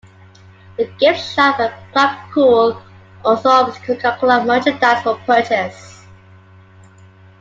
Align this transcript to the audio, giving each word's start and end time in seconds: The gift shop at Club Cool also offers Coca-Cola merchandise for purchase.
The 0.77 0.85
gift 0.97 1.19
shop 1.19 1.59
at 1.59 1.77
Club 1.91 2.17
Cool 2.33 2.81
also 3.23 3.49
offers 3.49 3.77
Coca-Cola 3.85 4.43
merchandise 4.43 5.03
for 5.03 5.13
purchase. 5.27 6.07